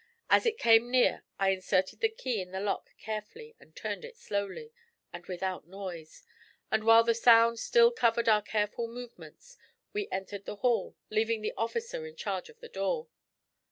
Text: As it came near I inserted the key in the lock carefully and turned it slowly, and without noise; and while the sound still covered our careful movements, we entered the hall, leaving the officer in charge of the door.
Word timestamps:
As 0.31 0.47
it 0.47 0.57
came 0.57 0.89
near 0.89 1.23
I 1.37 1.49
inserted 1.49 1.99
the 1.99 2.09
key 2.09 2.41
in 2.41 2.49
the 2.49 2.59
lock 2.59 2.89
carefully 2.97 3.55
and 3.59 3.75
turned 3.75 4.03
it 4.03 4.17
slowly, 4.17 4.71
and 5.13 5.23
without 5.27 5.67
noise; 5.67 6.23
and 6.71 6.83
while 6.83 7.03
the 7.03 7.13
sound 7.13 7.59
still 7.59 7.91
covered 7.91 8.27
our 8.27 8.41
careful 8.41 8.87
movements, 8.87 9.57
we 9.93 10.07
entered 10.11 10.45
the 10.45 10.55
hall, 10.65 10.95
leaving 11.11 11.43
the 11.43 11.53
officer 11.55 12.07
in 12.07 12.15
charge 12.15 12.49
of 12.49 12.61
the 12.61 12.67
door. 12.67 13.09